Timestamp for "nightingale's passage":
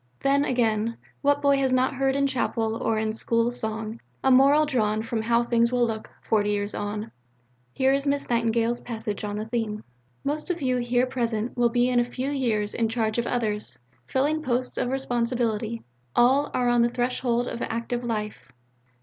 8.27-9.23